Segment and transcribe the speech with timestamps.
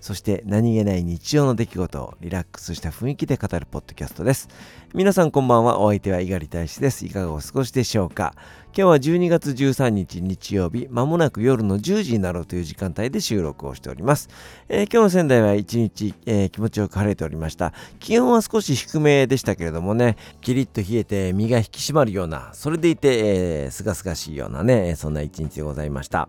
[0.00, 4.48] そして何気ない日常の出来事をリラックスした雰囲気で語るポッドキャストです。
[4.94, 5.78] 皆さんこんばんは。
[5.78, 7.06] お相手は猪狩大使です。
[7.06, 8.34] いかがお過ごしでしょうか？
[8.68, 14.28] 今日は12月13日日曜日、まもなく夜の10時になろうという時間帯で収録をしております。
[14.68, 17.74] えー、今日の仙台は一日、えー、気持ちよく晴れておりました。
[17.98, 26.28] 気温は少し低めでしたけれどもね、キリッと冷えて身が引き締まるような、それでいて、えー、すがすがしいようなね、そんな一日でございました。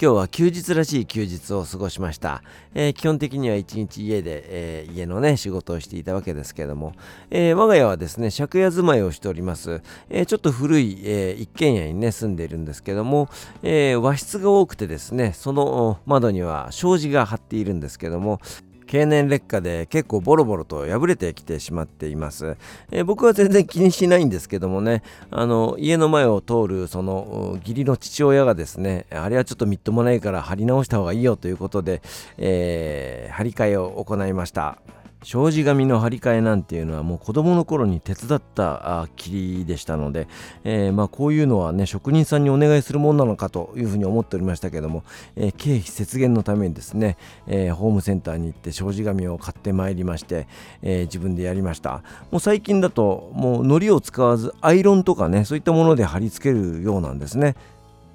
[0.00, 2.44] 今日は休日らしい休日を過ごしました。
[2.72, 6.92] えー、基本的には一日家で、えー、家のね、仕事をしていたわけですけども、
[7.30, 9.82] えー、我が家はですね、借家住まいをしております。
[10.08, 13.28] えちょっと古い、え一軒家にね、住んでいるんですけども、
[13.64, 18.40] え和室が多くてですね、その窓には障子が張っているんですけども、
[18.88, 22.56] 経年劣化で結構ボロボロと破れてきてしまっています、
[22.90, 32.00] えー、僕は全然気にしないんですけどもねあの家の前を通るその義理の父親がですねあれはちょっとみっともないから貼り直した方がいいよということで、
[32.38, 34.78] えー、張り替えを行いました。
[35.24, 40.28] 障子紙の張り替えなんていうのはもう子供の頃に手伝ったきりでしたので、
[40.62, 45.02] えー、まあこういうのはね職人さんにお願いするもんなのかというふうに思っておりましたけども、
[45.34, 47.16] えー、経費節減のためにですね、
[47.48, 50.46] えー、ホームセンターに行って障子紙を買ってまいりまして、
[50.82, 52.02] え自分でやりました。
[52.30, 57.56] もう最近だともう糊を使わずアイロンとかねそういったもので貼り付けるようなんですね。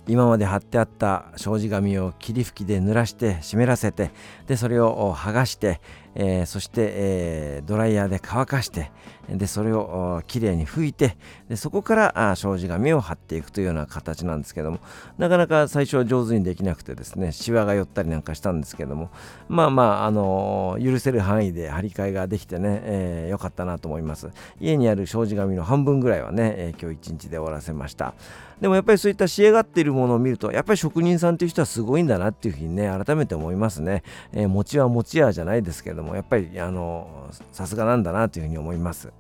[0.08, 4.12] 今まで貼ってあった障子紙を霧吹きで濡らして湿らせて
[4.48, 5.80] でそれを剥がして、
[6.16, 8.92] えー、そして、えー、ドライヤーで乾かして
[9.30, 11.16] でそれをきれいに拭いて
[11.48, 14.80] でそこからあ障子紙を貼っていくというような形なんですけども
[15.18, 19.10] なかなか最初は上手にできなくてですねシワが寄ったりなんかしたんですけども
[19.48, 24.30] まあまあ、あのー、許せる範囲で張り替えができてね、えー、よかったなと思います。
[24.60, 28.14] 家にある障子紙の半分ぐらいはね、えー、今日一日で終わらせました。
[28.60, 39.12] でもやっぱりそういった仕上がっているものを見るとやっぱり職人さんという人はすごいんだなっていうふうにね改めて思いますね、えー、餅は餅屋じゃないですけどもやっぱりあのさすがなんだなというふうに思います。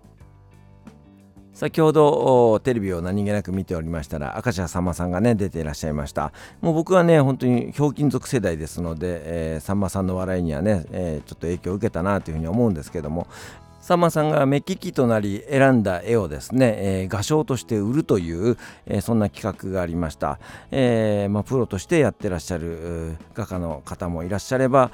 [1.53, 6.33] 先ほどテレビを何気なく見ておりましたら明石家さんまさんがね出ていらっしゃいました。
[6.61, 13.27] もう僕はね本当にひょうきん族世代ですので、えー、さんまさんの笑いにはね、えー、ちょっと影響を受けたなというふうに思うんですけども
[13.83, 20.39] さんまさんが目利きとなり選んだ絵をですね、えー、画商として売るという、えー、そんな企画がありました、
[20.71, 24.89] えーまあ、プロとしてやってらっしゃる画家の方もいらっしゃれば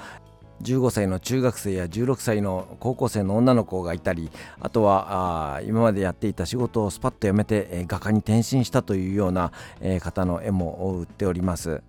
[0.63, 9.51] 15歳の中学生や16歳の高校生の女の子がいたりあとはあ今までやっていた仕事をスパッと辞めて、えー、画家に転身したというような、
[9.81, 11.83] えー、方の絵も売っております。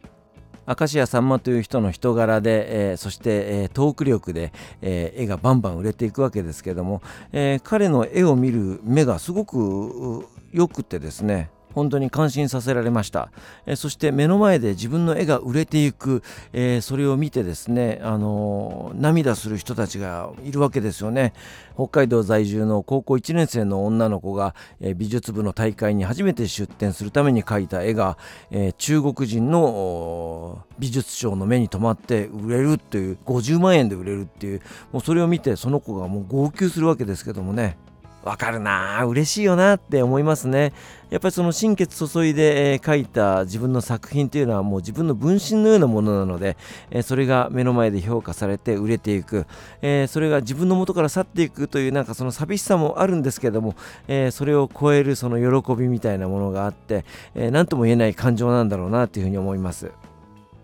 [0.67, 13.31] 明石家さんまという人の人柄で、えー、そして、えー、トーク力で、えー、絵がバンバン売れていくわけですけども、え彼の絵を見る目がすごくよくてですね本当に感心させられました、
[13.67, 16.23] え、そして目の前で自分の絵が売れていく、
[16.53, 21.33] え、それを見てですね、あの、涙する人たちがいるわけですよね。
[21.75, 28.19] 北海道在住の高校1年生の女の子が、え美術部の大会に初めて出展するために描いた絵が、
[28.51, 37.77] え中国人の美術商の目に留まって売れるっていう50万円で売れるっていうもうそれを見てその子がもう号泣するわけですけどもね。
[38.23, 40.73] わかるな嬉しいよなって思いますね
[41.11, 46.57] やっぱりその心血注いで、え、描いた自分の作品というのはもう自分の分身のようなものなので、
[46.93, 49.45] え、それが目の前で評価されて売れていく、
[49.83, 53.75] え、それが自分の元から去っていくというなんかその寂しさもあるんですけども、
[54.07, 57.05] えそれを超えるその喜びみたいなものがあって、
[57.35, 59.91] え何とも言えない感情なんだろうなというふうに思います。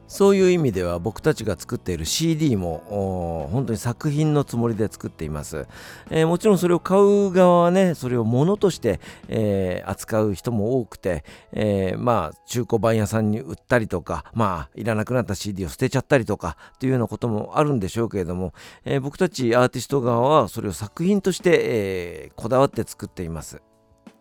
[0.08, 5.66] そういう意味では僕たちが作っている CD も本当に作品のつもりで作っています、
[6.10, 18.52] えー、もちろんそれを買う側はねそれを物として、えー、扱う人も多くて、えー、まあ中古版屋さんに売ったりとかまあいらなくなった CD を捨てちゃったりとかっていうようなこともあるんでしょうけれども、
[18.84, 23.60] え僕たちアーティスト側はそれを作品として、えこだわって作っています。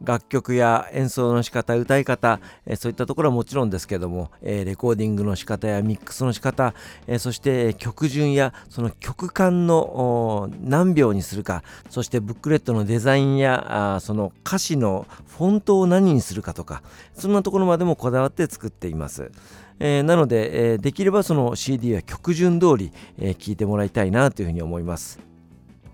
[0.02, 6.74] 楽曲や演奏の仕方歌い方、えそういったところはもちろんですけども、えレコーディングの仕方やミックスの仕方、
[7.08, 15.08] えそして曲順やその曲間の何秒にするかそしてブックレットのデザインやあその歌詞の
[15.38, 16.84] フォントを何にするかとか
[17.14, 19.32] そんなところまでもこだわって作っています。
[19.80, 25.35] えー、なので、えー、できればその CD は曲順通り聴、えー、いてもらいたいなというふうに思います。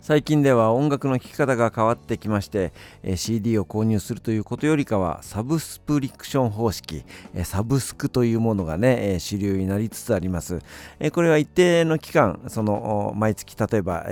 [0.01, 2.73] 最近では音楽の聴き方が変わってきまして、
[3.15, 7.05] CD を購入するということよりかはサブスプリクション方式、
[7.43, 10.59] サブスクというものがね、主流になりつつあります、
[11.13, 14.05] これは一定の期間その毎月例えば、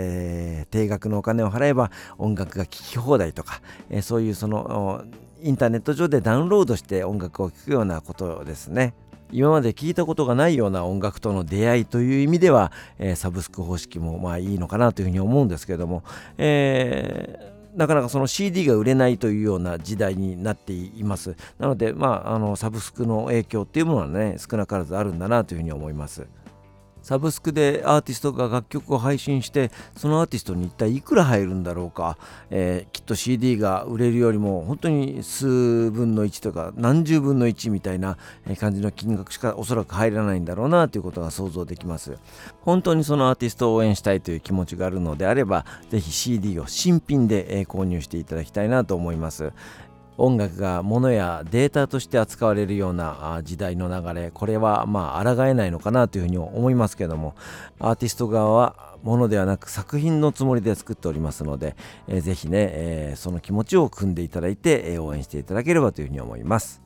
[0.70, 1.90] 定額のお金を払えば
[2.20, 3.60] 音楽が聴き放題とか、
[4.04, 5.04] そういうその
[5.42, 8.94] インターネット上でダウンロードして音楽を聴くようなことですね。
[9.32, 16.04] 今まで聞いたことがないような音楽との出会いという意味では、えー、サブスク方式もまあいいのかなというふうに思うんですけれども、
[16.38, 21.36] えーなかなかその CD が売れないというような時代になっています。
[21.60, 26.26] なので、まあ、あのサブスクの影響っていうものはね、少なからずあるんだなというふうに思います。
[27.02, 32.18] サブスクでアーティストが楽曲を配信してそのアーティストに一体いくら入るんだろうか、
[32.50, 38.18] えー、きっと CD が売れるよりも本当に数分の1とか何十分の1みたいな
[38.60, 42.18] 感じの金額しかおそらく入らないんだろうなということが想像できます。
[42.62, 49.52] 本当にそのアーティストを応援したいという気持ちがあるのであればぜひ CD を新品で購入していただきたいなと思います。
[50.20, 57.36] 音楽が物やデータとして扱われるような時代の流れこれはまあ抗えないのかなというふうに思いますけども
[57.80, 61.76] アーティスト側はものではなく作品のつもりで作っておりますので、
[62.08, 66.82] えー、ぜひね、えー、その気持ちを組んでいただいて、え、応援していただければというふうに思います。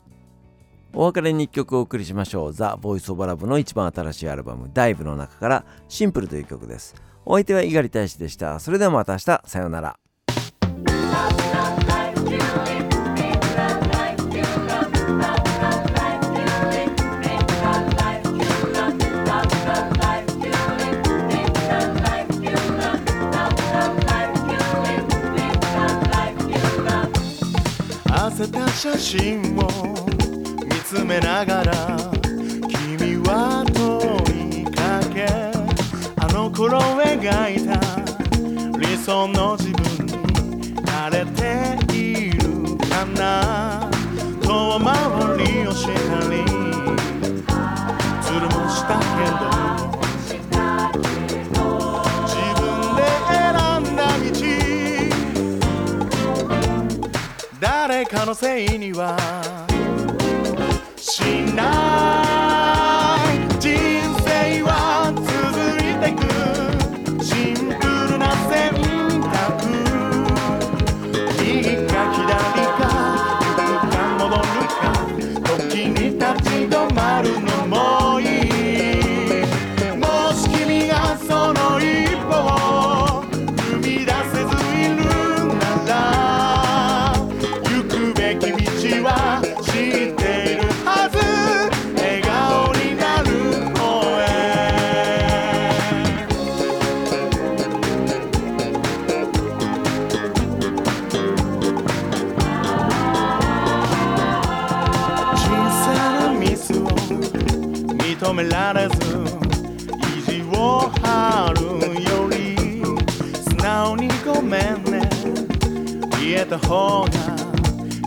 [0.94, 2.54] お別れに1曲お送りしましょう。
[2.54, 6.94] ザ・ボイス・オブ・ラブの一番新しいアルバム「ダイブの中から「シンプル」という曲です。
[7.26, 8.60] お相手は猪狩大使でした。
[8.60, 9.42] それではまた明日。
[9.46, 9.98] さようなら。
[29.16, 30.08] 真を
[30.66, 31.72] 見つめながら
[32.68, 35.28] 君は問いかけ
[36.18, 37.80] あの頃描いた
[38.80, 43.88] 理想の自分に慣れているかな。
[44.42, 44.90] 遠回
[45.38, 45.92] りをした
[46.32, 46.44] り
[48.20, 49.53] ずるもしたけど
[57.64, 59.18] 誰かのせいには
[60.98, 61.22] し
[61.56, 62.33] ない。
[108.44, 108.96] められず
[110.18, 111.62] 意地を張る
[112.04, 112.36] より
[113.36, 115.08] 素直にごめんね。
[116.20, 117.10] 言えた方が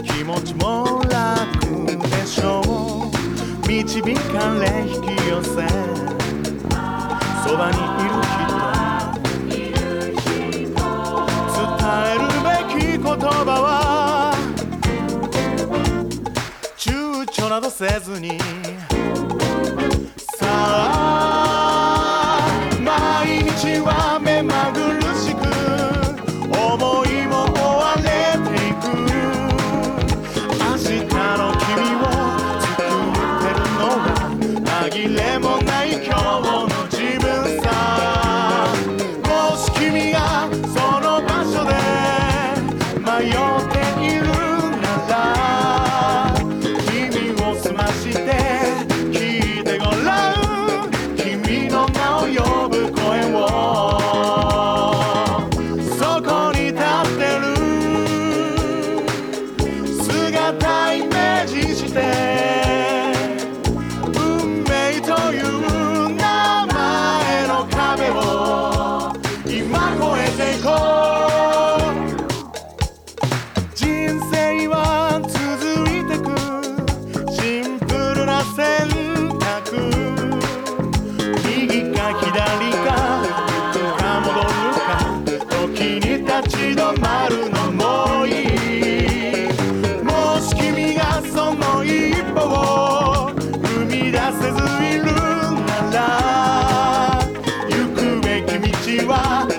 [0.02, 3.68] 気持ちも楽でしょう。
[3.68, 5.50] 導かれ引き寄せ。
[7.46, 8.46] そばにいる人。
[11.56, 11.64] 伝
[12.12, 13.66] えるべき言葉は
[16.76, 18.38] 躊躇などせずに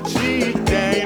[0.08, 0.97] te tem.